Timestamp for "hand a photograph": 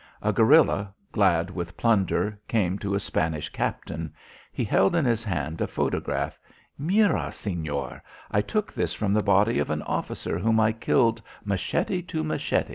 5.23-6.39